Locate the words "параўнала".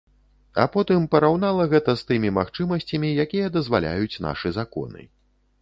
1.15-1.67